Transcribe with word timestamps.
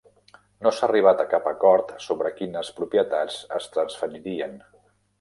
No 0.67 0.71
s'ha 0.77 0.87
arribat 0.87 1.21
a 1.25 1.25
cap 1.33 1.51
acord 1.51 1.93
sobre 2.07 2.33
quines 2.41 2.75
propietats 2.81 3.39
es 3.63 3.73
transferirien. 3.79 4.63